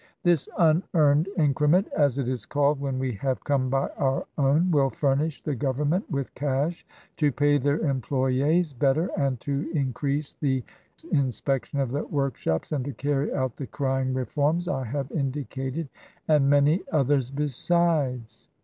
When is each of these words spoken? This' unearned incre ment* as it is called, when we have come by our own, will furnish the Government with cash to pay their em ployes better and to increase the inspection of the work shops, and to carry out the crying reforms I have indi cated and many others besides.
This' 0.23 0.49
unearned 0.57 1.29
incre 1.37 1.69
ment* 1.69 1.87
as 1.95 2.17
it 2.17 2.27
is 2.27 2.47
called, 2.47 2.79
when 2.79 2.97
we 2.97 3.11
have 3.17 3.43
come 3.43 3.69
by 3.69 3.87
our 3.99 4.25
own, 4.35 4.71
will 4.71 4.89
furnish 4.89 5.43
the 5.43 5.53
Government 5.53 6.09
with 6.09 6.33
cash 6.33 6.87
to 7.17 7.31
pay 7.31 7.59
their 7.59 7.85
em 7.85 8.01
ployes 8.01 8.73
better 8.75 9.11
and 9.15 9.39
to 9.41 9.69
increase 9.75 10.33
the 10.33 10.63
inspection 11.11 11.79
of 11.79 11.91
the 11.91 12.01
work 12.05 12.35
shops, 12.35 12.71
and 12.71 12.83
to 12.85 12.93
carry 12.93 13.31
out 13.31 13.57
the 13.57 13.67
crying 13.67 14.11
reforms 14.15 14.67
I 14.67 14.85
have 14.85 15.11
indi 15.11 15.45
cated 15.45 15.87
and 16.27 16.49
many 16.49 16.81
others 16.91 17.29
besides. 17.29 18.49